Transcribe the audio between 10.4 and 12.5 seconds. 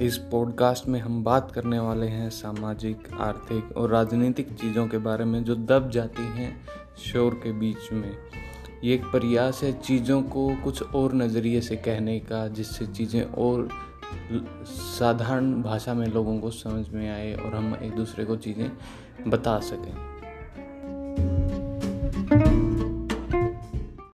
कुछ और नज़रिए से कहने का,